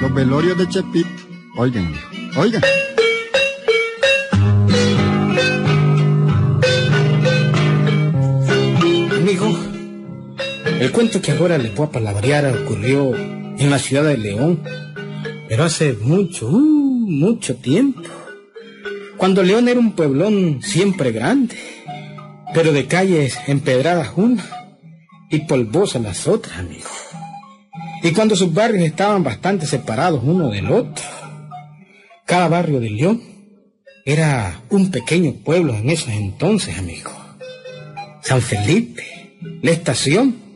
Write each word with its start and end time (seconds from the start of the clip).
Los 0.00 0.14
velorios 0.14 0.56
de 0.56 0.68
Chepito. 0.68 1.08
Oigan, 1.56 1.92
oigan. 2.36 2.62
Amigo, 9.16 9.58
el 10.80 10.92
cuento 10.92 11.20
que 11.20 11.32
ahora 11.32 11.58
les 11.58 11.74
voy 11.74 11.86
a 11.86 11.90
palabrear 11.90 12.46
ocurrió 12.46 13.14
en 13.16 13.70
la 13.70 13.80
ciudad 13.80 14.04
de 14.04 14.16
León, 14.16 14.62
pero 15.48 15.64
hace 15.64 15.94
mucho, 15.94 16.46
uh, 16.46 16.58
mucho 16.58 17.56
tiempo. 17.56 18.02
Cuando 19.16 19.42
León 19.42 19.68
era 19.68 19.80
un 19.80 19.92
pueblón 19.92 20.62
siempre 20.62 21.10
grande, 21.10 21.56
pero 22.54 22.72
de 22.72 22.86
calles 22.86 23.36
empedradas 23.48 24.12
una 24.14 24.44
y 25.28 25.40
polvosas 25.40 26.02
las 26.02 26.28
otras, 26.28 26.56
amigo. 26.56 26.86
Y 28.02 28.12
cuando 28.12 28.36
sus 28.36 28.52
barrios 28.52 28.84
estaban 28.84 29.24
bastante 29.24 29.66
separados 29.66 30.22
uno 30.24 30.50
del 30.50 30.70
otro. 30.70 31.04
Cada 32.24 32.48
barrio 32.48 32.80
de 32.80 32.90
León 32.90 33.22
era 34.04 34.62
un 34.70 34.90
pequeño 34.90 35.32
pueblo 35.44 35.74
en 35.74 35.90
esos 35.90 36.10
entonces, 36.10 36.78
amigo. 36.78 37.10
San 38.22 38.40
Felipe, 38.42 39.04
la 39.62 39.70
estación, 39.70 40.48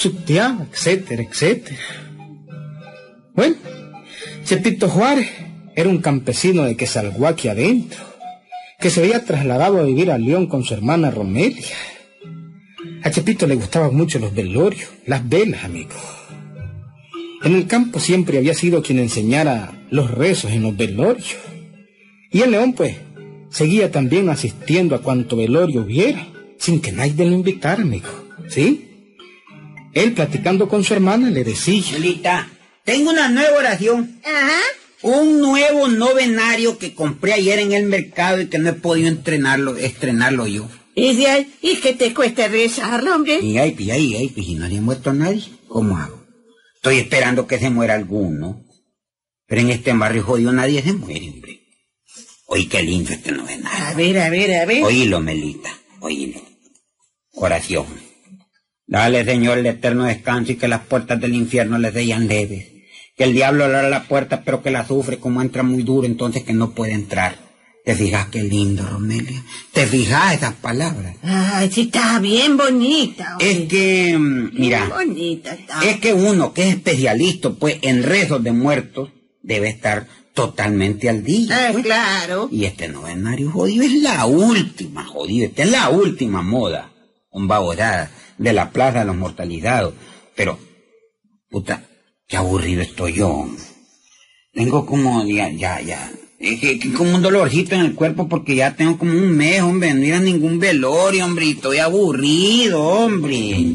Subtiaba, 0.00 0.66
etcétera, 0.72 1.22
etcétera. 1.22 1.78
Bueno, 3.34 3.56
Chepito 4.44 4.88
Juárez 4.88 5.28
era 5.76 5.90
un 5.90 5.98
campesino 5.98 6.62
de 6.62 6.74
Quesalguaqui 6.74 7.48
adentro, 7.48 8.00
que 8.78 8.88
se 8.88 9.00
había 9.00 9.26
trasladado 9.26 9.78
a 9.78 9.82
vivir 9.82 10.10
a 10.10 10.16
León 10.16 10.46
con 10.46 10.64
su 10.64 10.72
hermana 10.72 11.10
Romelia. 11.10 11.76
A 13.02 13.10
Chepito 13.10 13.46
le 13.46 13.56
gustaban 13.56 13.94
mucho 13.94 14.18
los 14.18 14.34
velorios, 14.34 14.88
las 15.04 15.28
velas, 15.28 15.64
amigo. 15.64 15.90
En 17.42 17.54
el 17.54 17.66
campo 17.66 18.00
siempre 18.00 18.36
había 18.36 18.52
sido 18.52 18.82
quien 18.82 18.98
enseñara 18.98 19.72
los 19.90 20.10
rezos 20.10 20.52
en 20.52 20.62
los 20.62 20.76
velorios. 20.76 21.36
Y 22.30 22.42
en 22.42 22.50
León, 22.50 22.74
pues, 22.74 22.96
seguía 23.50 23.90
también 23.90 24.28
asistiendo 24.28 24.94
a 24.94 25.02
cuanto 25.02 25.36
velorio 25.36 25.82
hubiera, 25.82 26.28
sin 26.58 26.80
que 26.80 26.92
nadie 26.92 27.24
lo 27.24 27.32
invitara, 27.32 27.82
amigo. 27.82 28.08
¿Sí? 28.48 28.88
Él, 29.94 30.12
platicando 30.12 30.68
con 30.68 30.84
su 30.84 30.92
hermana, 30.92 31.30
le 31.30 31.42
decía... 31.42 31.82
Lolita, 31.92 32.48
tengo 32.84 33.10
una 33.10 33.28
nueva 33.28 33.56
oración. 33.56 34.20
Ajá. 34.22 34.60
Un 35.02 35.40
nuevo 35.40 35.88
novenario 35.88 36.76
que 36.76 36.94
compré 36.94 37.32
ayer 37.32 37.58
en 37.58 37.72
el 37.72 37.86
mercado 37.86 38.42
y 38.42 38.48
que 38.48 38.58
no 38.58 38.68
he 38.68 38.74
podido 38.74 39.08
entrenarlo, 39.08 39.78
estrenarlo 39.78 40.46
yo. 40.46 40.68
¿Y, 40.94 41.16
de 41.16 41.26
ahí? 41.26 41.54
¿Y 41.62 41.76
qué 41.76 41.94
te 41.94 42.12
cuesta 42.12 42.48
rezarlo, 42.48 43.14
hombre? 43.14 43.40
Y 43.40 43.56
ahí, 43.56 43.74
y 43.78 43.90
ahí, 43.90 44.14
ahí, 44.14 44.28
pues 44.28 44.44
si 44.44 44.54
no 44.56 44.68
le 44.68 44.76
ha 44.76 44.80
muerto 44.82 45.08
a 45.08 45.14
nadie, 45.14 45.44
¿cómo 45.68 45.96
hago? 45.96 46.19
Estoy 46.80 46.96
esperando 46.96 47.46
que 47.46 47.58
se 47.58 47.68
muera 47.68 47.92
alguno. 47.92 48.64
Pero 49.46 49.60
en 49.60 49.68
este 49.68 49.92
barrio 49.92 50.24
jodido 50.24 50.50
nadie 50.50 50.80
se 50.80 50.94
muere, 50.94 51.28
hombre. 51.28 51.60
Oye, 52.46 52.68
qué 52.68 52.82
lindo 52.82 53.12
este 53.12 53.32
novenario. 53.32 53.84
A 53.84 53.92
ver, 53.92 54.18
a 54.18 54.30
ver, 54.30 54.54
a 54.54 54.64
ver. 54.64 54.82
Oílo, 54.82 55.20
Melita, 55.20 55.68
oílo. 56.00 56.40
Oración. 57.32 57.84
Dale, 58.86 59.26
Señor, 59.26 59.58
el 59.58 59.66
eterno 59.66 60.04
descanso 60.04 60.52
y 60.52 60.56
que 60.56 60.68
las 60.68 60.80
puertas 60.86 61.20
del 61.20 61.34
infierno 61.34 61.78
les 61.78 61.92
deyan 61.92 62.28
leves. 62.28 62.68
Que 63.14 63.24
el 63.24 63.34
diablo 63.34 63.68
le 63.68 63.76
abra 63.76 63.90
la 63.90 64.04
puerta, 64.04 64.42
pero 64.42 64.62
que 64.62 64.70
la 64.70 64.86
sufre 64.86 65.18
como 65.18 65.42
entra 65.42 65.62
muy 65.62 65.82
duro, 65.82 66.06
entonces 66.06 66.44
que 66.44 66.54
no 66.54 66.70
puede 66.70 66.92
entrar. 66.92 67.36
¿Te 67.84 67.94
fijas 67.94 68.28
qué 68.28 68.42
lindo, 68.42 68.86
Romelia? 68.86 69.42
¿Te 69.72 69.86
fijas 69.86 70.34
esas 70.34 70.54
palabras? 70.54 71.16
Ay, 71.22 71.70
sí, 71.72 71.82
está 71.82 72.18
bien 72.18 72.56
bonita. 72.56 73.36
Es 73.40 73.60
que, 73.68 74.16
mm, 74.18 74.50
mira, 74.52 74.84
Bien 74.86 74.90
bonita 74.90 75.54
está. 75.54 75.80
es 75.82 75.98
que 75.98 76.12
uno 76.12 76.52
que 76.52 76.68
es 76.68 76.74
especialista, 76.76 77.50
pues, 77.50 77.78
en 77.82 78.02
rezos 78.02 78.42
de 78.44 78.52
muertos, 78.52 79.10
debe 79.42 79.68
estar 79.70 80.06
totalmente 80.34 81.08
al 81.08 81.24
día. 81.24 81.68
Ah, 81.68 81.72
pues. 81.72 81.84
claro. 81.84 82.48
Y 82.52 82.64
este 82.66 82.88
novenario 82.88 83.50
jodido 83.50 83.82
es 83.84 83.94
la 83.94 84.26
última, 84.26 85.04
jodido. 85.04 85.46
Esta 85.46 85.62
es 85.62 85.70
la 85.70 85.88
última 85.88 86.42
moda. 86.42 86.92
Un 87.30 87.48
babosada 87.48 88.10
de 88.38 88.52
la 88.52 88.70
plaza 88.70 89.00
de 89.00 89.04
los 89.06 89.16
mortalizados. 89.16 89.94
Pero, 90.36 90.58
puta, 91.48 91.84
qué 92.28 92.36
aburrido 92.36 92.82
estoy 92.82 93.14
yo. 93.14 93.48
Tengo 94.52 94.84
como, 94.84 95.24
ya, 95.26 95.48
ya, 95.50 95.80
ya. 95.80 96.10
Como 96.96 97.16
un 97.16 97.20
dolorcito 97.20 97.74
en 97.74 97.82
el 97.82 97.94
cuerpo 97.94 98.26
porque 98.26 98.54
ya 98.54 98.74
tengo 98.74 98.96
como 98.96 99.12
un 99.12 99.36
mes, 99.36 99.60
hombre. 99.60 99.92
No 99.92 100.04
ir 100.06 100.14
a 100.14 100.20
ningún 100.20 100.58
velorio, 100.58 101.26
hombre. 101.26 101.44
Y 101.44 101.50
estoy 101.50 101.78
aburrido, 101.78 102.82
hombre. 102.82 103.74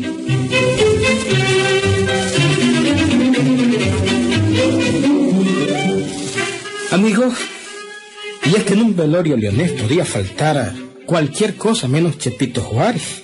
Amigo, 6.89 7.31
y 8.45 8.55
es 8.55 8.63
que 8.63 8.73
en 8.73 8.81
un 8.81 8.95
velorio 8.95 9.37
leonés 9.37 9.73
podía 9.73 10.03
faltar 10.03 10.73
cualquier 11.05 11.57
cosa 11.57 11.87
menos 11.87 12.17
Chepito 12.17 12.61
Juárez. 12.61 13.23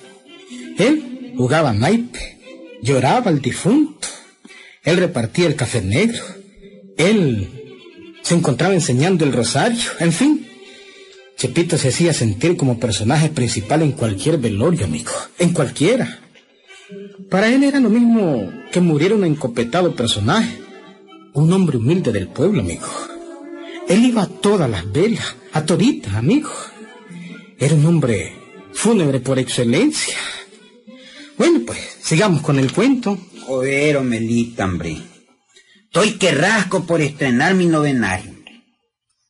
Él 0.78 1.34
jugaba 1.36 1.74
naipe, 1.74 2.38
lloraba 2.84 3.32
al 3.32 3.42
difunto, 3.42 4.08
él 4.84 4.98
repartía 4.98 5.48
el 5.48 5.56
café 5.56 5.82
negro, 5.82 6.24
él 6.98 7.61
se 8.22 8.36
encontraba 8.36 8.74
enseñando 8.74 9.26
el 9.26 9.34
rosario, 9.34 9.90
en 10.00 10.12
fin. 10.12 10.48
Chepito 11.38 11.78
se 11.78 11.90
hacía 11.90 12.14
sentir 12.14 12.56
como 12.56 12.80
personaje 12.80 13.30
principal 13.30 13.82
en 13.82 13.94
cualquier 13.94 14.38
velorio, 14.38 14.86
amigo, 14.86 15.12
en 15.40 15.54
cualquiera. 15.54 16.20
Para 17.30 17.48
él 17.48 17.64
era 17.64 17.80
lo 17.80 17.90
mismo 17.90 18.52
que 18.72 18.82
muriera 18.82 19.16
un 19.16 19.24
encopetado 19.24 19.96
personaje, 19.96 20.60
un 21.34 21.52
hombre 21.52 21.78
humilde 21.78 22.12
del 22.12 22.28
pueblo, 22.28 22.62
amigo. 22.62 22.88
Él 23.88 24.06
iba 24.06 24.24
a 24.24 24.28
todas 24.28 24.70
las 24.70 24.92
velas, 24.92 25.36
a 25.54 25.66
toditas, 25.66 26.14
amigo. 26.14 26.52
Era 27.58 27.76
un 27.76 27.86
hombre 27.86 28.36
fúnebre 28.74 29.20
por 29.20 29.40
excelencia. 29.40 30.18
Bueno, 31.38 31.62
pues, 31.66 31.80
sigamos 32.02 32.42
con 32.42 32.60
el 32.60 32.72
cuento. 32.72 33.18
Joder, 33.46 33.98
Omelita, 33.98 34.66
hombre. 34.66 35.11
Estoy 35.94 36.14
que 36.14 36.32
rasco 36.32 36.86
por 36.86 37.02
estrenar 37.02 37.54
mi 37.54 37.66
novenario. 37.66 38.32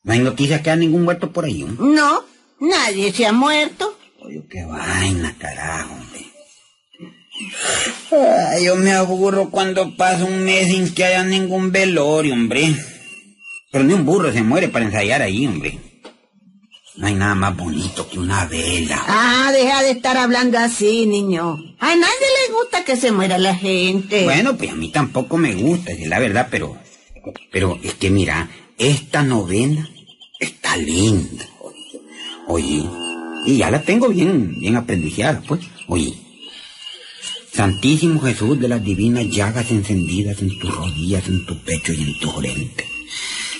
No 0.04 0.12
hay 0.12 0.20
noticias 0.20 0.60
que 0.60 0.70
haya 0.70 0.78
ningún 0.78 1.02
muerto 1.02 1.32
por 1.32 1.44
ahí, 1.44 1.64
hombre. 1.64 1.84
No, 1.84 2.24
nadie 2.60 3.12
se 3.12 3.26
ha 3.26 3.32
muerto. 3.32 3.98
Oye, 4.20 4.44
qué 4.48 4.64
vaina, 4.64 5.34
carajo, 5.40 5.92
hombre. 5.94 6.20
Ay, 8.48 8.66
yo 8.66 8.76
me 8.76 8.92
aburro 8.92 9.50
cuando 9.50 9.96
pasa 9.96 10.24
un 10.24 10.44
mes 10.44 10.68
sin 10.68 10.94
que 10.94 11.04
haya 11.04 11.24
ningún 11.24 11.72
velorio, 11.72 12.32
hombre. 12.32 12.76
Pero 13.72 13.82
ni 13.82 13.94
un 13.94 14.04
burro 14.04 14.32
se 14.32 14.44
muere 14.44 14.68
para 14.68 14.84
ensayar 14.84 15.20
ahí, 15.20 15.44
hombre. 15.48 15.80
No 16.96 17.06
hay 17.06 17.14
nada 17.14 17.34
más 17.34 17.56
bonito 17.56 18.08
que 18.08 18.18
una 18.18 18.44
vela. 18.46 19.02
Ah, 19.08 19.50
deja 19.52 19.82
de 19.82 19.92
estar 19.92 20.16
hablando 20.16 20.58
así, 20.58 21.06
niño. 21.06 21.58
A 21.78 21.96
nadie 21.96 22.26
le 22.46 22.54
gusta 22.54 22.84
que 22.84 22.96
se 22.96 23.12
muera 23.12 23.38
la 23.38 23.54
gente. 23.54 24.24
Bueno, 24.24 24.56
pues 24.56 24.70
a 24.70 24.74
mí 24.74 24.90
tampoco 24.90 25.38
me 25.38 25.54
gusta, 25.54 25.92
es 25.92 26.06
la 26.06 26.18
verdad, 26.18 26.48
pero... 26.50 26.76
Pero 27.50 27.78
es 27.82 27.94
que 27.94 28.10
mira, 28.10 28.50
esta 28.76 29.22
novena 29.22 29.88
está 30.38 30.76
linda. 30.76 31.46
Oye, 32.46 32.84
y 33.46 33.56
ya 33.56 33.70
la 33.70 33.82
tengo 33.82 34.08
bien, 34.08 34.58
bien 34.58 34.76
aprendiciada, 34.76 35.40
pues. 35.46 35.60
Oye, 35.86 36.14
Santísimo 37.52 38.18
Jesús 38.20 38.58
de 38.58 38.66
las 38.68 38.82
divinas 38.82 39.28
llagas 39.28 39.70
encendidas 39.70 40.40
en 40.40 40.58
tus 40.58 40.74
rodillas, 40.74 41.28
en 41.28 41.44
tu 41.44 41.58
pecho 41.58 41.92
y 41.92 42.02
en 42.02 42.18
tu 42.18 42.30
frente. 42.30 42.86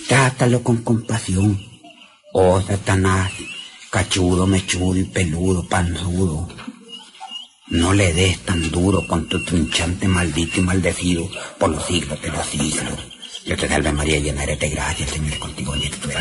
Trátalo 0.09 0.62
con 0.62 0.78
compasión. 0.78 1.72
Oh, 2.32 2.60
Satanás, 2.60 3.30
cachudo, 3.90 4.46
mechudo 4.46 4.98
y 4.98 5.04
peludo, 5.04 5.66
panzudo. 5.68 6.48
No 7.68 7.92
le 7.94 8.12
des 8.12 8.38
tan 8.40 8.70
duro 8.70 9.06
con 9.06 9.28
tu 9.28 9.42
trinchante 9.44 10.08
maldito 10.08 10.60
y 10.60 10.62
maldecido 10.62 11.28
por 11.58 11.70
los 11.70 11.84
siglos 11.86 12.20
de 12.22 12.28
los 12.30 12.46
siglos. 12.46 12.94
Yo 13.44 13.56
te 13.56 13.68
salve 13.68 13.92
María, 13.92 14.18
llena 14.20 14.44
eres 14.44 14.58
de 14.60 14.70
gracia, 14.70 15.04
el 15.06 15.12
Señor 15.12 15.38
contigo. 15.38 15.74
eres 15.74 15.92
entre- 15.92 16.14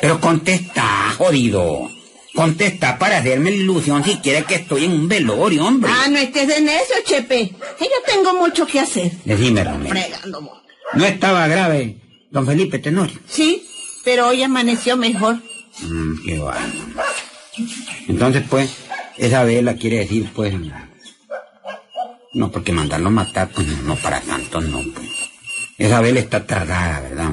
Pero 0.00 0.20
contesta, 0.20 1.14
jodido. 1.18 1.90
Contesta 2.34 2.96
para 2.96 3.18
hacerme 3.18 3.50
la 3.50 3.56
ilusión 3.56 4.04
si 4.04 4.16
quieres 4.18 4.44
que 4.46 4.54
estoy 4.56 4.84
en 4.84 4.92
un 4.92 5.08
velorio, 5.08 5.66
hombre. 5.66 5.90
Ah, 5.92 6.06
no 6.08 6.16
estés 6.18 6.48
en 6.56 6.68
eso, 6.68 6.94
Chepe. 7.04 7.48
Que 7.78 7.84
yo 7.86 7.90
tengo 8.06 8.34
mucho 8.34 8.66
que 8.66 8.78
hacer. 8.78 9.10
Decime. 9.24 9.64
Fregando. 9.88 10.62
No 10.94 11.04
estaba 11.04 11.48
grave, 11.48 11.96
don 12.30 12.46
Felipe 12.46 12.78
Tenorio. 12.78 13.18
Sí, 13.26 13.64
pero 14.04 14.28
hoy 14.28 14.42
amaneció 14.44 14.96
mejor. 14.96 15.42
Mm, 15.82 16.24
qué 16.24 16.38
bueno. 16.38 16.72
Entonces, 18.08 18.42
pues, 18.48 18.70
esa 19.16 19.44
vela 19.44 19.74
quiere 19.74 19.98
decir, 20.00 20.30
pues, 20.34 20.54
no, 22.32 22.50
porque 22.50 22.72
mandarlo 22.72 23.10
matar, 23.10 23.50
pues, 23.54 23.66
no, 23.66 23.82
no 23.82 23.96
para 23.96 24.20
tanto, 24.20 24.60
no, 24.60 24.80
pues. 24.94 25.08
Esa 25.78 26.00
vela 26.00 26.20
está 26.20 26.46
tardada, 26.46 27.00
¿verdad? 27.00 27.32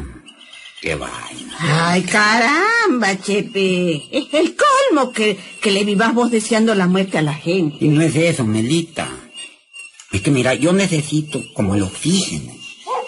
Qué 0.81 0.95
vaina. 0.95 1.55
Ay, 1.59 2.03
caramba, 2.03 3.19
Chepe. 3.19 3.95
Es 4.11 4.33
el 4.33 4.55
colmo 4.55 5.11
que, 5.11 5.37
que 5.61 5.71
le 5.71 5.83
vivas 5.83 6.13
vos 6.13 6.31
deseando 6.31 6.75
la 6.75 6.87
muerte 6.87 7.17
a 7.17 7.21
la 7.23 7.33
gente. 7.33 7.77
Y 7.81 7.87
no 7.89 8.01
es 8.01 8.15
eso, 8.15 8.45
Melita. 8.45 9.09
Es 10.11 10.21
que 10.21 10.31
mira, 10.31 10.53
yo 10.53 10.73
necesito 10.73 11.41
como 11.53 11.75
el 11.75 11.83
oxígeno. 11.83 12.53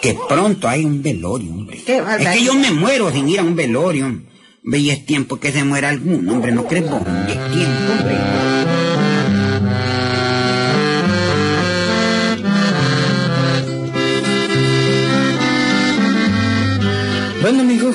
que 0.02 0.18
pronto 0.28 0.68
hay 0.68 0.84
un 0.84 1.02
velorio, 1.02 1.50
hombre. 1.52 1.80
Qué 1.84 1.98
es 2.18 2.28
que 2.28 2.44
yo 2.44 2.54
me 2.54 2.70
muero 2.72 3.10
sin 3.12 3.28
ir 3.28 3.40
a 3.40 3.42
un 3.42 3.54
velorio. 3.54 4.22
Y 4.62 4.90
es 4.90 5.06
tiempo 5.06 5.40
que 5.40 5.52
se 5.52 5.64
muera 5.64 5.88
alguno, 5.88 6.32
hombre, 6.32 6.52
¿no 6.52 6.66
crees 6.66 6.88
vos? 6.88 7.00
Es 7.00 7.52
tiempo, 7.52 7.92
hombre. 7.98 8.16
Bueno, 17.40 17.62
amigo, 17.62 17.90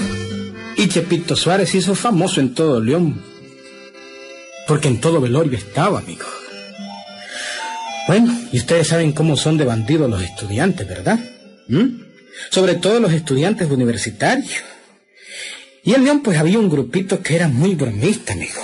y 0.75 0.87
Chepito 0.87 1.35
Suárez 1.35 1.75
hizo 1.75 1.93
famoso 1.93 2.41
en 2.41 2.55
todo 2.55 2.81
León. 2.81 3.21
Porque 4.67 4.87
en 4.87 4.99
todo 4.99 5.21
velorio 5.21 5.55
estaba, 5.55 5.99
amigo. 5.99 6.25
Bueno, 8.07 8.35
y 8.51 8.57
ustedes 8.57 8.87
saben 8.87 9.11
cómo 9.11 9.37
son 9.37 9.57
de 9.57 9.65
bandidos 9.65 10.09
los 10.09 10.21
estudiantes, 10.21 10.87
¿verdad? 10.87 11.19
¿Mm? 11.67 12.01
Sobre 12.49 12.75
todo 12.75 12.99
los 12.99 13.13
estudiantes 13.13 13.69
universitarios. 13.69 14.63
Y 15.85 15.93
en 15.93 16.03
León 16.03 16.21
pues 16.23 16.37
había 16.37 16.59
un 16.59 16.69
grupito 16.69 17.21
que 17.21 17.35
era 17.35 17.47
muy 17.47 17.75
bromista, 17.75 18.33
amigo. 18.33 18.61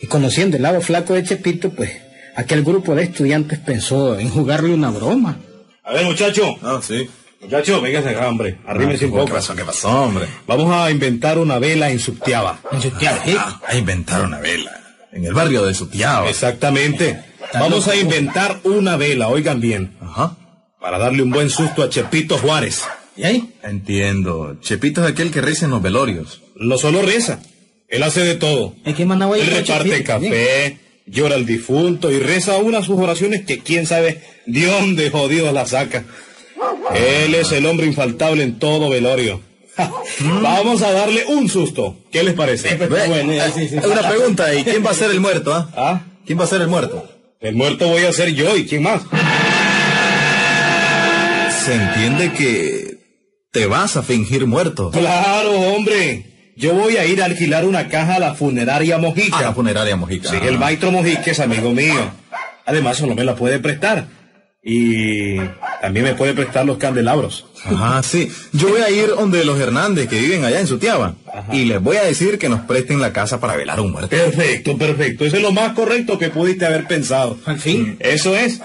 Y 0.00 0.06
conociendo 0.06 0.56
el 0.56 0.62
lado 0.62 0.80
flaco 0.80 1.14
de 1.14 1.24
Chepito, 1.24 1.70
pues 1.70 1.90
aquel 2.36 2.62
grupo 2.62 2.94
de 2.94 3.04
estudiantes 3.04 3.58
pensó 3.58 4.18
en 4.18 4.28
jugarle 4.30 4.72
una 4.74 4.90
broma. 4.90 5.38
A 5.82 5.92
ver, 5.92 6.04
muchacho. 6.04 6.56
Ah, 6.62 6.80
sí. 6.82 7.08
Muchacho, 7.40 7.80
véngase 7.80 8.10
acá, 8.10 8.28
hombre. 8.28 8.58
Arrímese 8.66 9.06
un 9.06 9.12
¿Qué 9.12 9.18
poco. 9.18 9.32
pasó? 9.32 9.54
¿Qué 9.56 9.64
pasó, 9.64 9.88
hombre? 10.02 10.26
Vamos 10.46 10.70
a 10.72 10.90
inventar 10.90 11.38
una 11.38 11.58
vela 11.58 11.88
en 11.90 11.98
Subtiaba. 11.98 12.58
En 12.72 12.82
su 12.82 12.90
tía, 12.90 13.16
¿eh? 13.26 13.34
Ah, 13.38 13.60
a 13.66 13.76
inventar 13.76 14.22
una 14.24 14.38
vela. 14.38 14.72
En 15.12 15.24
el 15.24 15.32
barrio 15.32 15.64
de 15.64 15.72
Sutiao. 15.74 16.26
Exactamente. 16.28 17.24
Vamos 17.54 17.88
a 17.88 17.96
inventar 17.96 18.60
una 18.64 18.96
vela, 18.96 19.28
oigan 19.28 19.58
bien, 19.60 19.96
Ajá. 20.02 20.36
para 20.80 20.98
darle 20.98 21.22
un 21.22 21.30
buen 21.30 21.48
susto 21.48 21.82
a 21.82 21.88
Chepito 21.88 22.36
Juárez. 22.36 22.82
¿Y 23.18 23.24
ahí? 23.24 23.52
Entiendo. 23.64 24.56
Chepito 24.60 25.04
es 25.04 25.10
aquel 25.10 25.32
que 25.32 25.40
reza 25.40 25.64
en 25.64 25.72
los 25.72 25.82
velorios. 25.82 26.40
No 26.54 26.78
solo 26.78 27.02
reza, 27.02 27.40
él 27.88 28.04
hace 28.04 28.20
de 28.20 28.36
todo. 28.36 28.76
¿En 28.84 28.94
qué 28.94 29.04
mandaba 29.04 29.36
Él 29.36 29.46
reparte 29.46 30.04
café, 30.04 30.78
llora 31.06 31.34
al 31.34 31.44
difunto 31.44 32.12
y 32.12 32.20
reza 32.20 32.58
unas 32.58 32.86
sus 32.86 32.98
oraciones 32.98 33.44
que 33.44 33.58
quién 33.58 33.86
sabe 33.86 34.22
de 34.46 34.66
dónde 34.66 35.10
jodidos 35.10 35.52
las 35.52 35.70
saca. 35.70 36.04
Él 36.94 37.34
es 37.34 37.50
el 37.50 37.66
hombre 37.66 37.86
infaltable 37.86 38.44
en 38.44 38.60
todo 38.60 38.88
velorio. 38.88 39.40
Vamos 40.42 40.82
a 40.82 40.92
darle 40.92 41.24
un 41.26 41.48
susto. 41.48 41.98
¿Qué 42.12 42.22
les 42.22 42.34
parece? 42.34 42.76
Bueno, 42.76 43.32
ya, 43.32 43.50
sí, 43.50 43.68
sí. 43.68 43.76
Una 43.76 44.08
pregunta, 44.08 44.54
¿y 44.54 44.62
quién 44.64 44.84
va 44.84 44.90
a 44.90 44.94
ser 44.94 45.10
el 45.10 45.20
muerto, 45.20 45.52
ah? 45.52 45.70
¿Ah? 45.76 46.02
¿Quién 46.24 46.38
va 46.38 46.44
a 46.44 46.48
ser 46.48 46.60
el 46.62 46.68
muerto? 46.68 47.08
El 47.40 47.54
muerto 47.56 47.88
voy 47.88 48.04
a 48.04 48.12
ser 48.12 48.32
yo 48.34 48.56
y 48.56 48.64
quién 48.66 48.82
más. 48.82 49.02
Se 51.64 51.74
entiende 51.74 52.32
que 52.32 52.97
te 53.58 53.66
vas 53.66 53.96
a 53.96 54.02
fingir 54.02 54.46
muerto. 54.46 54.90
Claro, 54.90 55.50
hombre. 55.50 56.52
Yo 56.56 56.74
voy 56.74 56.96
a 56.96 57.06
ir 57.06 57.22
a 57.22 57.24
alquilar 57.24 57.64
una 57.64 57.88
caja 57.88 58.16
a 58.16 58.18
la 58.20 58.34
funeraria 58.34 58.98
Mojica. 58.98 59.38
A 59.38 59.42
la 59.42 59.52
funeraria 59.52 59.96
Mojica. 59.96 60.30
Sí, 60.30 60.36
el 60.42 60.58
maestro 60.58 60.92
Mojica 60.92 61.30
es 61.30 61.40
amigo 61.40 61.72
mío. 61.72 62.12
Además, 62.66 62.98
solo 62.98 63.14
me 63.16 63.24
la 63.24 63.34
puede 63.34 63.58
prestar. 63.58 64.06
Y 64.62 65.38
también 65.80 66.04
me 66.04 66.14
puede 66.14 66.34
prestar 66.34 66.66
los 66.66 66.78
candelabros. 66.78 67.46
Ajá, 67.64 68.02
sí. 68.02 68.30
Yo 68.52 68.68
voy 68.68 68.80
a 68.80 68.90
ir 68.90 69.08
donde 69.08 69.44
los 69.44 69.58
Hernández 69.58 70.08
que 70.08 70.20
viven 70.20 70.44
allá 70.44 70.60
en 70.60 70.66
Sutiaba. 70.66 71.14
Y 71.52 71.64
les 71.64 71.80
voy 71.80 71.96
a 71.96 72.04
decir 72.04 72.38
que 72.38 72.48
nos 72.48 72.60
presten 72.60 73.00
la 73.00 73.12
casa 73.12 73.40
para 73.40 73.56
velar 73.56 73.78
a 73.78 73.82
un 73.82 73.90
muerto. 73.90 74.10
Perfecto, 74.10 74.76
perfecto. 74.78 75.24
Eso 75.24 75.36
es 75.36 75.42
lo 75.42 75.52
más 75.52 75.72
correcto 75.72 76.18
que 76.18 76.28
pudiste 76.28 76.66
haber 76.66 76.86
pensado. 76.86 77.38
Al 77.44 77.58
fin. 77.58 77.96
Eso 78.00 78.36
es. 78.36 78.60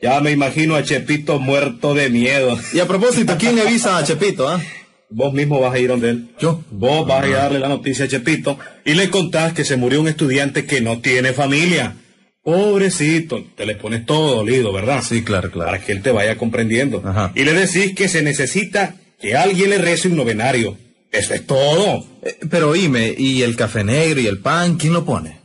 Ya 0.00 0.20
me 0.20 0.30
imagino 0.30 0.74
a 0.74 0.82
Chepito 0.82 1.38
muerto 1.38 1.94
de 1.94 2.10
miedo. 2.10 2.58
Y 2.72 2.80
a 2.80 2.86
propósito, 2.86 3.36
¿quién 3.38 3.58
avisa 3.58 3.96
a 3.96 4.04
Chepito, 4.04 4.48
ah? 4.48 4.60
Vos 5.08 5.32
mismo 5.32 5.60
vas 5.60 5.74
a 5.74 5.78
ir 5.78 5.88
donde 5.88 6.10
él. 6.10 6.28
Yo. 6.38 6.62
Vos 6.70 7.06
vas 7.06 7.24
a 7.24 7.28
ir 7.28 7.34
a 7.36 7.42
darle 7.44 7.60
la 7.60 7.68
noticia 7.68 8.04
a 8.04 8.08
Chepito 8.08 8.58
y 8.84 8.94
le 8.94 9.08
contás 9.08 9.52
que 9.52 9.64
se 9.64 9.76
murió 9.76 10.00
un 10.00 10.08
estudiante 10.08 10.66
que 10.66 10.80
no 10.80 11.00
tiene 11.00 11.32
familia. 11.32 11.96
Pobrecito, 12.42 13.44
te 13.56 13.66
le 13.66 13.74
pones 13.74 14.06
todo 14.06 14.36
dolido, 14.36 14.72
¿verdad? 14.72 15.02
Sí, 15.02 15.22
claro, 15.22 15.50
claro. 15.50 15.70
Para 15.70 15.84
que 15.84 15.92
él 15.92 16.02
te 16.02 16.12
vaya 16.12 16.36
comprendiendo. 16.36 17.02
Ajá. 17.04 17.32
Y 17.34 17.44
le 17.44 17.52
decís 17.52 17.94
que 17.94 18.08
se 18.08 18.22
necesita 18.22 18.96
que 19.20 19.36
alguien 19.36 19.70
le 19.70 19.78
rece 19.78 20.08
un 20.08 20.16
novenario. 20.16 20.76
Eso 21.10 21.34
es 21.34 21.46
todo. 21.46 22.06
Eh, 22.22 22.36
pero 22.50 22.70
oíme, 22.70 23.14
¿y 23.16 23.42
el 23.42 23.56
café 23.56 23.84
negro 23.84 24.20
y 24.20 24.26
el 24.26 24.38
pan, 24.38 24.76
quién 24.76 24.92
lo 24.92 25.04
pone? 25.04 25.40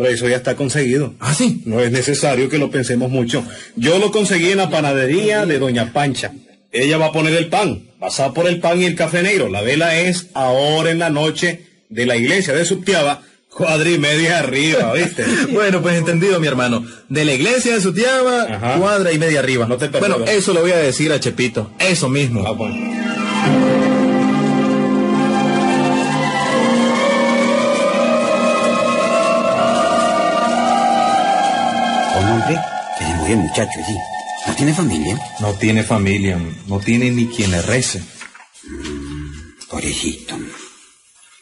Eso 0.00 0.28
ya 0.28 0.36
está 0.36 0.56
conseguido. 0.56 1.14
Ah, 1.20 1.34
sí. 1.34 1.62
No 1.66 1.80
es 1.80 1.92
necesario 1.92 2.48
que 2.48 2.58
lo 2.58 2.70
pensemos 2.70 3.10
mucho. 3.10 3.44
Yo 3.76 3.98
lo 3.98 4.10
conseguí 4.10 4.50
en 4.50 4.58
la 4.58 4.70
panadería 4.70 5.46
de 5.46 5.58
Doña 5.58 5.92
Pancha. 5.92 6.32
Ella 6.72 6.98
va 6.98 7.06
a 7.06 7.12
poner 7.12 7.34
el 7.34 7.46
pan. 7.48 7.84
Pasa 8.00 8.32
por 8.34 8.48
el 8.48 8.58
pan 8.58 8.80
y 8.82 8.86
el 8.86 8.96
café 8.96 9.22
negro. 9.22 9.48
La 9.48 9.62
vela 9.62 9.96
es 10.00 10.26
ahora 10.34 10.90
en 10.90 10.98
la 10.98 11.10
noche 11.10 11.66
de 11.88 12.06
la 12.06 12.16
iglesia 12.16 12.52
de 12.54 12.64
Subtiaba, 12.64 13.22
cuadra 13.48 13.88
y 13.88 13.98
media 13.98 14.40
arriba, 14.40 14.92
¿viste? 14.94 15.24
Bueno, 15.52 15.80
pues 15.80 15.96
entendido, 15.96 16.40
mi 16.40 16.48
hermano. 16.48 16.84
De 17.08 17.24
la 17.24 17.32
iglesia 17.34 17.74
de 17.76 17.80
Sutiaba, 17.80 18.42
Ajá. 18.42 18.78
cuadra 18.80 19.12
y 19.12 19.18
media 19.18 19.38
arriba. 19.38 19.66
No 19.68 19.76
te. 19.76 19.86
Bueno, 19.86 20.24
eso 20.26 20.52
lo 20.52 20.62
voy 20.62 20.72
a 20.72 20.78
decir 20.78 21.12
a 21.12 21.20
Chepito. 21.20 21.70
Eso 21.78 22.08
mismo. 22.08 22.44
Ah, 22.44 22.50
bueno. 22.50 23.73
El 33.26 33.36
muchacho, 33.38 33.80
sí. 33.86 33.96
¿No 34.46 34.54
tiene 34.54 34.74
familia? 34.74 35.18
No 35.40 35.52
tiene 35.54 35.82
familia, 35.82 36.38
no 36.66 36.78
tiene 36.78 37.10
ni 37.10 37.26
quien 37.26 37.50
le 37.50 37.62
rece. 37.62 38.02
Pobrecito. 39.70 40.36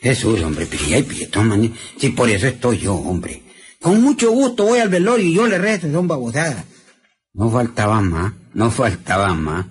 Jesús, 0.01 0.41
hombre, 0.43 0.67
pero 0.71 0.85
hay 0.95 1.03
pietón, 1.03 1.49
man. 1.49 1.73
Sí, 1.97 2.11
por 2.11 2.29
eso 2.31 2.47
estoy 2.47 2.79
yo, 2.79 2.95
hombre. 2.95 3.43
Con 3.81 4.01
mucho 4.03 4.31
gusto 4.31 4.65
voy 4.65 4.79
al 4.79 4.89
velorio 4.89 5.27
y 5.27 5.35
yo 5.35 5.47
le 5.47 5.59
rezo, 5.59 5.91
son 5.91 6.07
babosadas. 6.07 6.65
No 7.35 7.51
faltaba 7.51 8.01
más, 8.01 8.33
no 8.55 8.71
faltaba 8.71 9.35
más. 9.35 9.67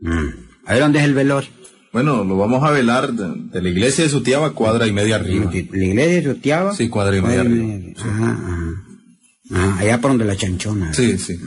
Mm. 0.00 0.28
A 0.66 0.72
ver, 0.72 0.82
¿dónde 0.82 0.98
es 1.00 1.04
el 1.04 1.14
velorio? 1.14 1.50
Bueno, 1.92 2.24
lo 2.24 2.36
vamos 2.36 2.62
a 2.64 2.70
velar 2.70 3.12
de, 3.12 3.32
de 3.50 3.62
la 3.62 3.68
iglesia 3.68 4.04
de 4.04 4.10
Sutiaba, 4.10 4.52
cuadra 4.52 4.86
y 4.86 4.92
media 4.92 5.16
arriba. 5.16 5.50
¿La 5.52 5.84
iglesia 5.84 6.16
de 6.16 6.22
Sotiaba? 6.24 6.74
Sí, 6.74 6.88
cuadra 6.88 7.16
y 7.16 7.22
media 7.22 7.40
arriba. 7.40 7.92
Ajá, 7.98 8.30
ajá. 8.32 8.83
Ah, 9.50 9.76
allá 9.78 10.00
por 10.00 10.12
donde 10.12 10.24
la 10.24 10.36
chanchona. 10.36 10.94
Sí, 10.94 11.18
sí. 11.18 11.38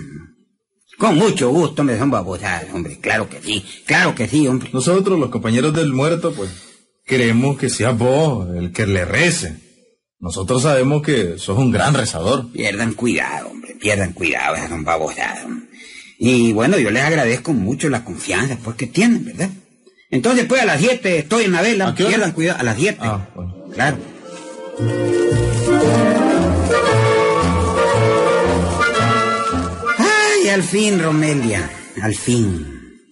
Con 0.97 1.17
mucho 1.17 1.49
gusto, 1.49 1.83
me 1.83 1.97
son 1.97 2.09
babosadas, 2.09 2.65
hombre. 2.73 2.99
Claro 2.99 3.29
que 3.29 3.41
sí, 3.41 3.63
claro 3.85 4.15
que 4.15 4.27
sí, 4.27 4.47
hombre. 4.47 4.69
Nosotros, 4.73 5.19
los 5.19 5.29
compañeros 5.29 5.73
del 5.73 5.93
muerto, 5.93 6.33
pues, 6.33 6.49
queremos 7.05 7.57
que 7.57 7.69
seas 7.69 7.97
vos 7.97 8.47
el 8.55 8.71
que 8.71 8.87
le 8.87 9.05
rece. 9.05 9.57
Nosotros 10.19 10.63
sabemos 10.63 11.03
que 11.03 11.37
sos 11.37 11.57
un 11.59 11.71
gran 11.71 11.93
rezador. 11.93 12.51
Pierdan 12.51 12.93
cuidado, 12.93 13.49
hombre, 13.49 13.75
pierdan 13.79 14.13
cuidado, 14.13 14.55
esas 14.55 14.69
son 14.69 14.83
babosadas. 14.83 15.45
hombre. 15.45 15.67
Y 16.19 16.51
bueno, 16.53 16.79
yo 16.79 16.89
les 16.89 17.03
agradezco 17.03 17.53
mucho 17.53 17.89
la 17.89 18.03
confianza 18.03 18.57
pues 18.63 18.75
que 18.75 18.87
tienen, 18.87 19.23
¿verdad? 19.25 19.51
Entonces, 20.09 20.45
pues 20.45 20.61
a 20.61 20.65
las 20.65 20.79
7 20.79 21.19
estoy 21.19 21.43
en 21.45 21.51
la 21.51 21.61
vela. 21.61 21.89
¿A 21.89 21.95
qué 21.95 22.03
hora? 22.03 22.09
Pierdan 22.15 22.31
cuidado, 22.31 22.59
a 22.59 22.63
las 22.63 22.77
7. 22.77 22.97
Ah, 23.01 23.29
bueno. 23.35 23.65
Claro. 23.71 23.97
Al 30.57 30.63
fin, 30.63 30.99
Romelia, 30.99 31.69
al 32.01 32.15
fin. 32.15 32.65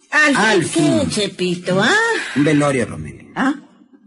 Al, 0.09 0.35
Al 0.35 0.63
fin, 0.63 0.83
fin. 0.83 0.99
¿qué, 1.01 1.09
Chepito, 1.27 1.79
¿ah? 1.79 1.93
Un 2.35 2.43
velorio, 2.43 2.87
Romelia. 2.87 3.25
¿Ah? 3.35 3.53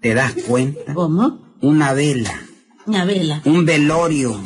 ¿Te 0.02 0.12
das 0.12 0.33
cuenta? 0.45 0.92
¿Cómo? 0.92 1.57
Una 1.61 1.92
vela, 1.92 2.35
Una 2.87 3.04
vela. 3.04 3.40
un 3.45 3.64
velorio. 3.64 4.42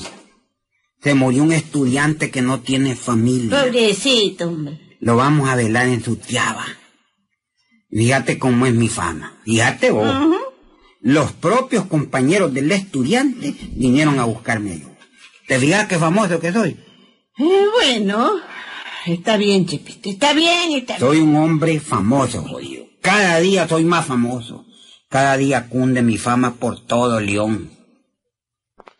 Se 1.02 1.14
murió 1.14 1.42
un 1.42 1.52
estudiante 1.52 2.30
que 2.30 2.42
no 2.42 2.60
tiene 2.60 2.94
familia. 2.94 3.62
Pobrecito, 3.64 4.48
hombre. 4.48 4.78
Lo 5.00 5.16
vamos 5.16 5.48
a 5.48 5.56
velar 5.56 5.88
en 5.88 6.04
su 6.04 6.16
tiaba. 6.16 6.66
Fíjate 7.90 8.38
cómo 8.38 8.66
es 8.66 8.74
mi 8.74 8.88
fama. 8.88 9.38
Fíjate 9.44 9.90
vos. 9.90 10.14
Los 11.00 11.32
propios 11.32 11.86
compañeros 11.86 12.52
del 12.52 12.70
estudiante 12.72 13.54
vinieron 13.74 14.18
a 14.20 14.24
buscarme 14.24 14.80
yo. 14.80 14.88
¿Te 15.48 15.58
fijas 15.58 15.88
qué 15.88 15.98
famoso 15.98 16.38
que 16.38 16.52
soy? 16.52 16.76
Eh, 17.38 17.66
bueno, 17.72 18.30
está 19.06 19.36
bien, 19.36 19.66
Chepito. 19.66 20.08
Está 20.08 20.32
bien, 20.32 20.72
está 20.72 20.96
bien. 20.96 21.00
Soy 21.00 21.20
un 21.20 21.36
hombre 21.36 21.80
famoso, 21.80 22.42
jodido. 22.42 22.84
Cada 23.00 23.40
día 23.40 23.66
soy 23.68 23.84
más 23.84 24.06
famoso. 24.06 24.64
Cada 25.08 25.36
día 25.36 25.68
cunde 25.68 26.02
mi 26.02 26.16
fama 26.18 26.54
por 26.54 26.80
todo 26.86 27.20
León. 27.20 27.70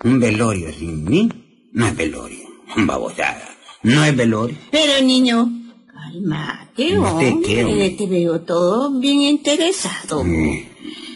Un 0.04 0.18
velorio 0.21 0.73
sin 0.73 1.04
mí 1.04 1.28
no 1.73 1.87
es 1.87 1.97
velorio. 1.97 2.47
Babosada. 2.76 3.49
No 3.82 4.04
es 4.04 4.14
velorio. 4.16 4.56
Pero, 4.71 5.04
niño, 5.04 5.50
cálmate, 5.87 6.94
No 6.94 7.18
te 7.18 7.30
hombre. 7.30 7.90
Te 7.90 8.06
veo 8.06 8.40
todo 8.42 8.90
bien 8.99 9.23
interesado. 9.23 10.25
Eh, 10.25 10.68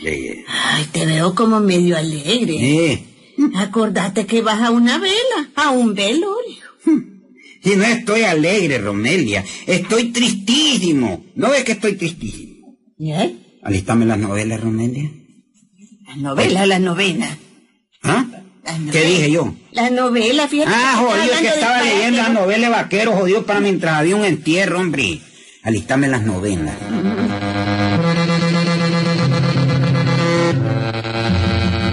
eh, 0.04 0.44
Ay, 0.48 0.84
te 0.92 1.06
veo 1.06 1.34
como 1.34 1.60
medio 1.60 1.96
alegre. 1.96 2.56
eh. 2.92 3.06
Acordate 3.54 4.24
que 4.26 4.40
vas 4.40 4.62
a 4.62 4.70
una 4.70 4.98
vela, 4.98 5.50
a 5.56 5.70
un 5.70 5.94
velorio. 5.94 6.64
Y 7.66 7.74
no 7.74 7.84
estoy 7.84 8.22
alegre, 8.22 8.78
Romelia. 8.78 9.44
Estoy 9.66 10.12
tristísimo. 10.12 11.24
¿No 11.34 11.50
ves 11.50 11.64
que 11.64 11.72
estoy 11.72 11.94
tristísimo? 11.94 12.76
¿Y 12.96 13.10
ahí? 13.10 13.58
Alistame 13.64 14.06
las 14.06 14.18
novelas, 14.18 14.60
Romelia. 14.60 15.10
La 16.06 16.14
novela, 16.14 16.64
la 16.64 16.78
novena. 16.78 17.36
¿Ah? 18.04 18.24
¿Qué 18.92 19.02
dije 19.02 19.32
yo? 19.32 19.52
La 19.72 19.90
novela, 19.90 20.46
fíjate. 20.46 20.70
Ah, 20.72 20.94
jodido, 20.96 21.34
es 21.34 21.40
que 21.40 21.48
estaba 21.48 21.82
leyendo 21.82 22.22
la 22.22 22.28
¿no? 22.28 22.40
novela 22.42 22.68
de 22.68 22.72
vaquero, 22.72 23.12
jodido, 23.14 23.44
para 23.44 23.58
mientras 23.58 23.94
había 23.94 24.14
un 24.14 24.24
entierro, 24.24 24.78
hombre. 24.78 25.20
Alistame 25.64 26.06
las 26.06 26.22
novelas. 26.22 26.76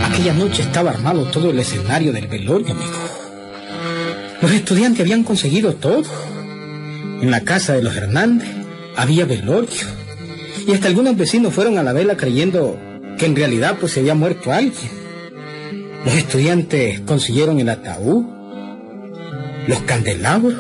Aquella 0.04 0.34
noche 0.34 0.62
estaba 0.62 0.92
armado 0.92 1.32
todo 1.32 1.50
el 1.50 1.58
escenario 1.58 2.14
del 2.14 2.28
velorio, 2.28 2.74
amigo. 2.74 3.23
Los 4.44 4.52
estudiantes 4.52 5.00
habían 5.00 5.24
conseguido 5.24 5.76
todo. 5.76 6.04
En 7.22 7.32
la 7.32 7.46
casa 7.46 7.76
de 7.76 7.82
los 7.82 7.96
Hernández 7.96 8.50
había 8.98 9.24
velorio. 9.24 9.88
Y 10.68 10.74
hasta 10.74 10.90
algunos 10.90 11.16
vecinos 11.16 11.54
fueron 11.54 11.78
a 11.78 11.84
la 11.84 11.94
vela 11.94 12.18
creyendo 12.18 12.78
que 13.18 13.26
en 13.26 13.38
realidad 13.38 13.78
pues 13.80 13.94
se 13.94 14.02
había 14.02 14.16
muerto 14.16 14.52
alguien. 14.52 14.92
Los 16.04 16.14
estudiantes 16.16 17.00
consiguieron 17.06 17.62
el 17.62 17.70
ataúd, 17.70 18.26
los 19.66 19.80
candelabros 19.84 20.56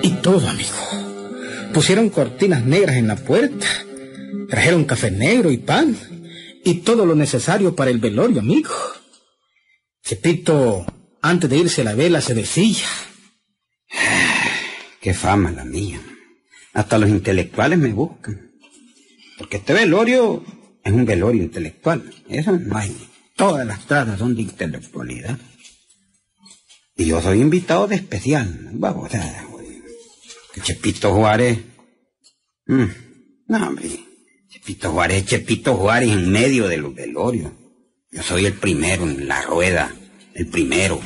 y 0.00 0.08
todo, 0.22 0.48
amigo. 0.48 0.70
Pusieron 1.74 2.08
cortinas 2.08 2.64
negras 2.64 2.96
en 2.96 3.08
la 3.08 3.16
puerta, 3.16 3.66
trajeron 4.48 4.86
café 4.86 5.10
negro 5.10 5.50
y 5.50 5.58
pan 5.58 5.94
y 6.64 6.76
todo 6.76 7.04
lo 7.04 7.14
necesario 7.14 7.76
para 7.76 7.90
el 7.90 7.98
velorio, 7.98 8.40
amigo. 8.40 8.70
Chepito, 10.02 10.86
antes 11.26 11.48
de 11.48 11.56
irse 11.56 11.80
a 11.80 11.84
la 11.84 11.94
vela, 11.94 12.20
se 12.20 12.34
decía, 12.34 12.84
Qué 15.00 15.14
fama 15.14 15.50
la 15.50 15.64
mía. 15.64 15.98
Hasta 16.74 16.98
los 16.98 17.08
intelectuales 17.08 17.78
me 17.78 17.94
buscan. 17.94 18.52
Porque 19.38 19.56
este 19.56 19.72
velorio 19.72 20.44
es 20.82 20.92
un 20.92 21.06
velorio 21.06 21.42
intelectual. 21.42 22.12
Eso 22.28 22.52
no 22.52 22.76
hay. 22.76 22.94
Todas 23.36 23.66
las 23.66 23.86
trazas 23.86 24.18
son 24.18 24.34
de 24.34 24.42
intelectualidad. 24.42 25.38
Y 26.94 27.06
yo 27.06 27.22
soy 27.22 27.40
invitado 27.40 27.86
de 27.86 27.96
especial. 27.96 28.70
Vamos. 28.72 29.10
Que 30.52 30.60
Chepito 30.60 31.14
Juárez. 31.14 31.58
mm, 32.66 32.84
no, 33.48 33.66
hombre. 33.66 33.88
Chepito 34.50 34.92
Juárez, 34.92 35.24
Chepito 35.24 35.74
Juárez 35.74 36.10
en 36.10 36.30
medio 36.30 36.68
de 36.68 36.76
los 36.76 36.94
velorios. 36.94 37.50
Yo 38.10 38.22
soy 38.22 38.44
el 38.44 38.52
primero 38.52 39.04
en 39.04 39.26
la 39.26 39.40
rueda. 39.40 39.94
El 40.34 40.48
primero. 40.48 41.00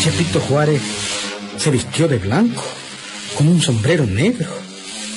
Chepito 0.00 0.40
Juárez 0.40 0.82
se 1.56 1.70
vistió 1.70 2.08
de 2.08 2.18
blanco, 2.18 2.64
con 3.36 3.48
un 3.48 3.60
sombrero 3.60 4.06
negro, 4.06 4.48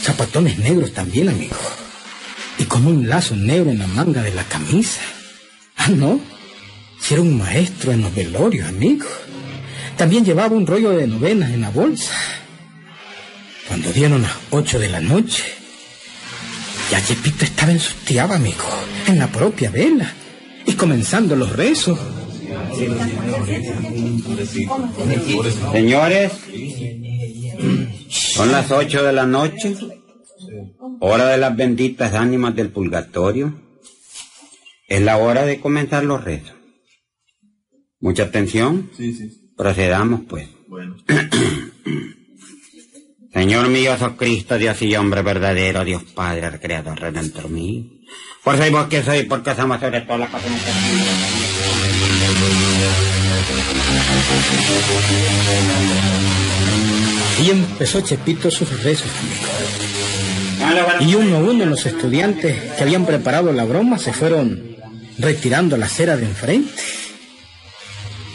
zapatones 0.02 0.60
negros 0.60 0.94
también, 0.94 1.30
amigo, 1.30 1.56
y 2.58 2.66
con 2.66 2.86
un 2.86 3.08
lazo 3.08 3.36
negro 3.36 3.72
en 3.72 3.80
la 3.80 3.88
manga 3.88 4.22
de 4.22 4.34
la 4.34 4.44
camisa. 4.44 5.02
Ah, 5.78 5.90
no, 5.90 6.20
si 7.00 7.14
era 7.14 7.24
un 7.24 7.38
maestro 7.38 7.92
en 7.92 8.02
los 8.02 8.14
velorios, 8.14 8.68
amigo. 8.68 9.06
También 9.98 10.26
llevaba 10.26 10.56
un 10.56 10.68
rollo 10.68 10.92
de 10.92 11.08
novenas 11.08 11.52
en 11.52 11.62
la 11.62 11.70
bolsa. 11.70 12.16
Cuando 13.68 13.92
dieron 13.92 14.22
las 14.22 14.34
ocho 14.52 14.80
de 14.80 14.90
la 14.90 15.00
noche, 15.00 15.63
ya 16.90 17.04
Chepito 17.04 17.46
estaba 17.46 17.72
en 17.72 17.80
sus 17.80 17.96
tiabas, 18.06 18.38
amigo, 18.38 18.64
en 19.08 19.20
la 19.20 19.28
propia 19.28 19.70
vela, 19.70 20.14
y 20.66 20.74
comenzando 20.74 21.36
los 21.36 21.52
rezos. 21.56 22.00
Señores, 25.72 26.32
son 28.10 28.52
las 28.52 28.72
ocho 28.72 29.04
de 29.04 29.14
la 29.14 29.26
noche, 29.26 29.76
hora 31.00 31.28
de 31.28 31.38
las 31.38 31.56
benditas 31.56 32.14
ánimas 32.14 32.56
del 32.56 32.70
purgatorio. 32.70 33.62
Es 34.88 35.02
la 35.02 35.18
hora 35.18 35.46
de 35.46 35.60
comenzar 35.60 36.04
los 36.04 36.24
rezos. 36.24 36.54
Mucha 38.00 38.24
atención. 38.24 38.92
Sí, 38.96 39.14
sí. 39.14 39.52
Procedamos, 39.56 40.22
pues. 40.28 40.48
Bueno. 40.68 40.98
Señor 43.34 43.68
mío, 43.68 43.98
sos 43.98 44.12
Cristo, 44.16 44.60
Dios 44.60 44.80
y 44.84 44.96
hombre 44.96 45.24
verdadero, 45.24 45.84
Dios 45.84 46.04
Padre, 46.14 46.60
Creador, 46.60 47.00
Redentor 47.00 47.50
mío. 47.50 47.86
Por 48.44 48.58
soy 48.58 48.70
vos 48.70 48.88
que 48.88 49.02
soy, 49.02 49.24
porque 49.24 49.56
somos 49.56 49.80
sobre 49.80 50.02
todo 50.02 50.20
las 50.20 50.30
cosas. 50.30 50.52
Y 57.44 57.50
empezó 57.50 58.02
Chepito 58.02 58.52
sus 58.52 58.84
rezos, 58.84 59.10
amigo. 59.20 61.02
Y 61.02 61.16
uno 61.16 61.38
a 61.38 61.40
uno 61.40 61.66
los 61.66 61.86
estudiantes 61.88 62.56
que 62.78 62.84
habían 62.84 63.06
preparado 63.06 63.52
la 63.52 63.66
broma 63.66 63.98
se 63.98 64.14
fueron 64.14 64.78
retirando 65.18 65.76
la 65.76 65.88
acera 65.88 66.18
de 66.18 66.26
enfrente. 66.26 66.72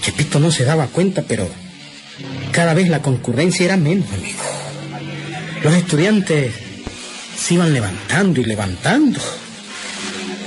Chepito 0.03 0.41
no 0.41 0.51
se 0.51 0.65
daba 0.65 0.89
cuenta, 0.89 1.23
pero 1.23 1.49
cada 2.51 2.75
vez 2.75 2.89
la 2.89 3.01
concurrencia 3.01 3.65
era 3.65 3.77
menos, 3.77 4.13
amigo. 4.13 4.58
Los 5.63 5.75
estudiantes 5.75 6.55
se 7.37 7.55
iban 7.55 7.73
levantando 7.73 8.41
y 8.41 8.45
levantando. 8.45 9.21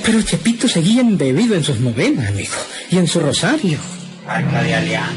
Pero 0.06 0.22
Chepito 0.22 0.68
seguía 0.68 1.02
embebido 1.02 1.56
en 1.56 1.64
sus 1.64 1.80
novenas, 1.80 2.30
amigo, 2.30 2.54
y 2.90 2.98
en 2.98 3.08
su 3.08 3.20
rosario. 3.20 3.78
Arca 4.28 4.64
de 4.64 4.74
alianza. 4.76 5.12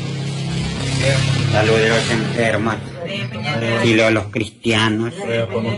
Salud 1.52 1.76
de 1.76 1.88
los 1.88 2.10
enfermos. 2.10 2.74
Filo 3.82 4.04
de 4.04 4.10
los 4.10 4.26
cristianos. 4.26 5.12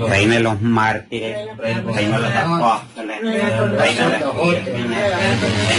Reina 0.09 0.35
de 0.35 0.41
los 0.41 0.61
mártires. 0.63 1.37
Reina 1.59 2.17
de 2.19 2.23
los 2.23 2.35
apóstoles. 2.35 3.21
Reina 3.23 4.09
de 4.09 4.21
los 4.21 4.37
de- 4.37 5.77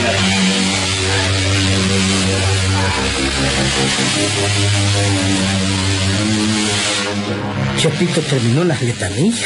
Chepito 7.77 8.21
terminó 8.21 8.63
las 8.63 8.81
letanías 8.81 9.39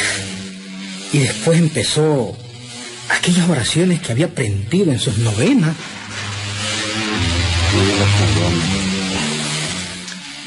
y 1.12 1.18
después 1.18 1.58
empezó 1.58 2.34
aquellas 3.10 3.46
oraciones 3.46 4.00
que 4.00 4.12
había 4.12 4.26
aprendido 4.26 4.90
en 4.90 4.98
sus 4.98 5.18
novenas. 5.18 5.76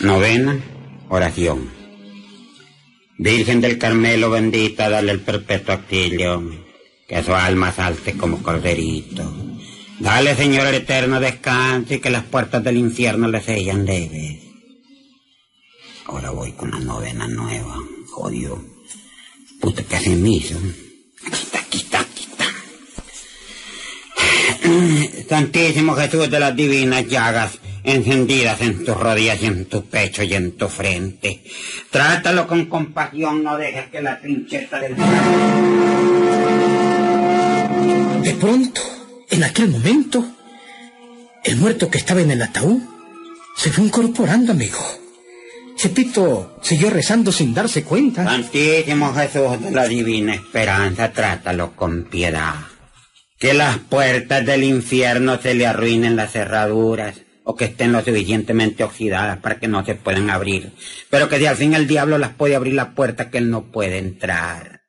Novena, 0.01 0.59
oración. 1.09 1.69
Virgen 3.19 3.61
del 3.61 3.77
Carmelo 3.77 4.31
bendita, 4.31 4.89
dale 4.89 5.11
el 5.11 5.19
perpetuo 5.19 5.75
auxilio, 5.75 6.43
que 7.07 7.23
su 7.23 7.35
alma 7.35 7.71
salte 7.71 8.13
como 8.13 8.41
corderito. 8.41 9.31
Dale, 9.99 10.35
Señor, 10.35 10.65
el 10.67 10.75
eterno 10.75 11.19
descanso 11.19 11.93
y 11.93 11.99
que 11.99 12.09
las 12.09 12.23
puertas 12.23 12.63
del 12.63 12.77
infierno 12.77 13.27
le 13.27 13.41
sellan 13.41 13.85
leves. 13.85 14.54
Ahora 16.05 16.29
voy 16.29 16.51
con 16.51 16.69
la 16.71 16.79
novena 16.79 17.27
nueva, 17.27 17.77
jodido. 18.11 18.63
Puta, 19.59 19.83
se 19.99 20.15
me 20.15 20.29
hizo. 20.29 20.55
Aquí 21.25 21.41
está, 21.43 21.59
aquí 21.59 21.77
está, 21.79 21.99
aquí 22.01 22.27
está. 22.29 22.45
Santísimo 25.29 25.95
Jesús 25.95 26.29
de 26.29 26.39
las 26.39 26.55
divinas 26.55 27.07
llagas, 27.07 27.59
encendidas 27.83 28.61
en 28.61 28.85
tus 28.85 28.95
rodillas 28.95 29.41
y 29.41 29.47
en 29.47 29.65
tu 29.65 29.85
pecho 29.85 30.21
y 30.21 30.35
en 30.35 30.51
tu 30.51 30.67
frente. 30.67 31.43
Trátalo 31.89 32.45
con 32.47 32.67
compasión, 32.67 33.43
no 33.43 33.57
dejes 33.57 33.89
que 33.89 34.01
la 34.01 34.21
trincheta 34.21 34.79
del... 34.79 34.95
De 38.21 38.33
pronto, 38.35 38.81
en 39.31 39.43
aquel 39.43 39.69
momento, 39.69 40.23
el 41.43 41.55
muerto 41.55 41.89
que 41.89 41.97
estaba 41.97 42.21
en 42.21 42.29
el 42.29 42.43
ataúd 42.43 42.79
se 43.55 43.71
fue 43.71 43.85
incorporando, 43.85 44.51
amigo. 44.51 45.04
Chepito 45.85 46.57
siguió 46.63 46.89
rezando 46.89 47.31
sin 47.31 47.53
darse 47.53 47.83
cuenta. 47.83 48.23
Santísimo 48.23 49.13
Jesús 49.13 49.61
de 49.61 49.69
la 49.69 49.87
divina 49.87 50.33
esperanza, 50.33 51.11
trátalo 51.11 51.75
con 51.75 52.05
piedad. 52.05 52.55
Que 53.37 53.53
las 53.53 53.77
puertas 53.77 54.43
del 54.43 54.63
infierno 54.63 55.39
se 55.39 55.53
le 55.53 55.67
arruinen 55.67 56.15
las 56.15 56.31
cerraduras 56.31 57.21
o 57.43 57.55
que 57.55 57.65
estén 57.65 57.91
lo 57.91 58.03
suficientemente 58.03 58.83
oxidadas 58.83 59.37
para 59.37 59.59
que 59.59 59.67
no 59.67 59.85
se 59.85 59.93
puedan 59.93 60.31
abrir. 60.31 60.71
Pero 61.11 61.29
que 61.29 61.37
si 61.37 61.45
al 61.45 61.55
fin 61.55 61.75
el 61.75 61.85
diablo 61.85 62.17
las 62.17 62.33
puede 62.33 62.55
abrir 62.55 62.73
la 62.73 62.95
puerta 62.95 63.29
que 63.29 63.37
él 63.37 63.51
no 63.51 63.71
puede 63.71 63.99
entrar. 63.99 64.81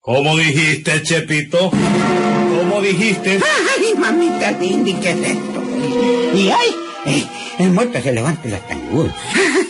¿Cómo 0.00 0.36
dijiste, 0.36 1.02
Chepito? 1.02 1.70
¿Cómo 1.70 2.82
dijiste? 2.82 3.40
¡Ay, 3.78 3.94
mamita 3.98 4.50
linda! 4.50 4.90
¿y 4.90 4.94
qué 4.96 5.10
es 5.12 5.18
esto? 5.18 5.62
Y 6.34 6.50
ay, 6.50 6.76
eh, 7.06 7.26
el 7.58 7.70
muerto 7.70 8.00
se 8.02 8.12
levanta 8.12 8.46
y 8.46 8.50
la 8.50 8.58
tanguda. 8.58 9.14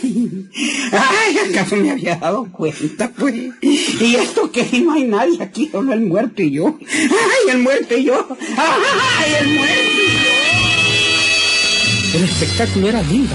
Ay, 0.03 1.37
¿acaso 1.49 1.75
me 1.77 1.91
había 1.91 2.15
dado 2.17 2.51
cuenta, 2.51 3.09
pues? 3.17 3.35
¿Y 3.61 4.15
esto 4.15 4.51
que 4.51 4.65
si 4.65 4.81
no 4.81 4.93
hay 4.93 5.05
nadie 5.05 5.41
aquí, 5.41 5.69
solo 5.71 5.93
el 5.93 6.01
muerto 6.01 6.41
y 6.41 6.51
yo? 6.51 6.77
¡Ay, 6.81 7.51
el 7.51 7.59
muerto 7.59 7.95
y 7.95 8.03
yo! 8.03 8.27
¡Ay, 8.57 9.33
el 9.39 9.47
muerto 9.55 9.73
y 9.73 10.13
yo! 10.13 10.43
El 12.17 12.23
espectáculo 12.25 12.89
era 12.89 13.01
lindo. 13.01 13.33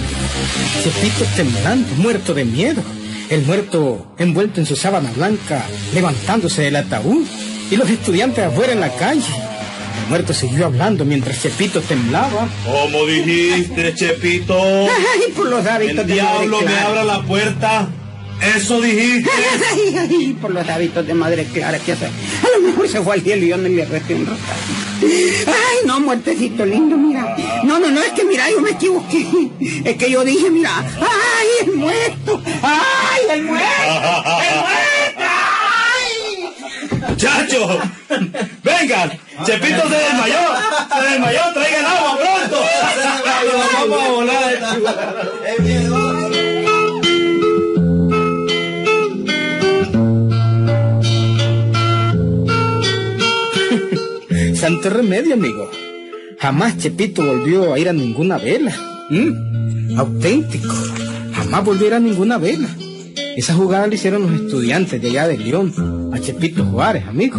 Chepito 0.85 1.25
temblando, 1.37 1.89
muerto 1.97 2.35
de 2.35 2.45
miedo. 2.45 2.83
El 3.29 3.43
muerto 3.43 4.15
envuelto 4.19 4.61
en 4.61 4.67
su 4.67 4.77
sábana 4.77 5.11
blanca, 5.13 5.65
levantándose 5.95 6.63
del 6.63 6.77
ataúd. 6.77 7.27
Y 7.71 7.77
los 7.77 7.91
estudiantes 7.91 8.45
afuera 8.45 8.73
en 8.73 8.81
la 8.81 8.95
calle. 8.95 9.48
Muerto 10.09 10.33
siguió 10.33 10.67
hablando 10.67 11.05
mientras 11.05 11.41
Chepito 11.43 11.81
temblaba. 11.83 12.49
¿Cómo 12.65 13.05
dijiste, 13.07 13.95
Chepito? 13.95 14.59
Ay, 14.59 15.33
por 15.37 15.49
los 15.51 15.67
hábitos 15.67 15.99
El 15.99 16.07
de 16.07 16.23
madre 16.23 16.39
diablo 16.39 16.59
me 16.61 16.67
Clara. 16.67 16.87
abra 16.87 17.05
la 17.05 17.23
puerta. 17.23 17.89
Eso 18.57 18.81
dijiste. 18.81 19.29
Ay, 19.73 19.97
ay, 19.99 20.37
por 20.41 20.53
los 20.53 20.67
hábitos 20.69 21.05
de 21.07 21.13
madre 21.13 21.45
Clara 21.53 21.79
que 21.81 21.93
hace. 21.93 22.07
A 22.07 22.11
lo 22.57 22.67
mejor 22.69 22.89
se 22.89 23.01
fue 23.03 23.15
al 23.17 23.23
cielo 23.23 23.45
y 23.45 23.49
yo 23.49 23.57
no 23.57 23.69
le 23.69 23.85
resté 23.85 24.15
un 24.15 24.27
rosario. 24.27 24.89
Ay, 25.47 25.87
no, 25.87 26.01
muertecito 26.01 26.65
lindo, 26.65 26.97
mira. 26.97 27.37
No, 27.65 27.79
no, 27.81 27.91
no, 27.91 28.01
es 28.01 28.13
que 28.13 28.25
mira, 28.25 28.49
yo 28.51 28.61
me 28.61 28.71
equivoqué. 28.71 29.27
Es 29.85 29.97
que 29.97 30.11
yo 30.11 30.25
dije, 30.25 30.51
mira, 30.51 30.71
ay, 31.01 31.67
el 31.67 31.73
muerto. 31.77 32.41
Ay, 32.63 33.23
el 33.39 33.43
muerto. 33.43 33.67
El 33.83 34.61
muerto. 34.61 34.98
Muchachos, 37.19 37.83
vengan. 38.63 39.11
Chepito 39.45 39.89
se 39.89 39.97
desmayó. 39.97 40.39
Se 40.95 41.03
desmayó. 41.11 41.41
Traigan 41.53 41.85
agua 41.85 42.17
pronto. 42.17 42.59
Vamos 43.81 43.99
a 43.99 44.09
volar. 44.09 44.55
Santo 54.55 54.91
remedio, 54.91 55.35
amigo. 55.35 55.69
Jamás 56.39 56.79
Chepito 56.79 57.25
volvió 57.25 57.75
a 57.75 57.81
ir 57.81 57.89
a 57.89 57.93
ninguna 57.93 58.39
vela. 58.39 58.73
¿Mm? 59.11 59.99
Auténtico. 59.99 60.73
Jamás 61.33 61.65
volvió 61.65 61.87
a 61.87 61.89
ir 61.89 61.95
a 61.95 61.99
ninguna 61.99 62.39
vela. 62.39 62.69
Esa 63.39 63.55
jugada 63.55 63.87
la 63.87 63.95
hicieron 63.95 64.23
los 64.23 64.33
estudiantes 64.33 65.01
de 65.01 65.11
allá 65.11 65.29
de 65.29 65.39
León, 65.39 66.11
a 66.13 66.19
Chepito 66.19 66.65
Juárez, 66.65 67.07
amigo. 67.07 67.39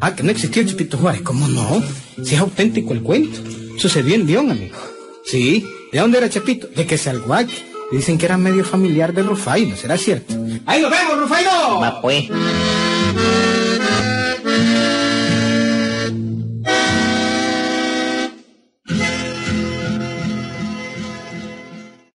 Ah, 0.00 0.14
que 0.16 0.22
no 0.22 0.30
existió 0.30 0.64
Chepito 0.64 0.96
Juárez. 0.96 1.20
¿Cómo 1.20 1.46
no? 1.48 1.84
Si 2.24 2.34
es 2.34 2.40
auténtico 2.40 2.94
el 2.94 3.02
cuento. 3.02 3.40
Sucedió 3.76 4.14
en 4.14 4.26
León, 4.26 4.50
amigo. 4.50 4.78
Sí. 5.22 5.62
¿De 5.92 5.98
dónde 5.98 6.16
era 6.16 6.30
Chepito? 6.30 6.68
De 6.68 6.86
que 6.86 6.96
Salguaque. 6.96 7.52
Dicen 7.92 8.16
que 8.16 8.24
era 8.24 8.38
medio 8.38 8.64
familiar 8.64 9.12
de 9.12 9.22
Rufaino, 9.22 9.76
¿será 9.76 9.98
cierto? 9.98 10.32
¡Ahí 10.64 10.80
nos 10.80 10.90
vemos, 10.90 11.20
Rufaino! 11.20 11.78
Va 11.78 12.00
pues. 12.00 12.24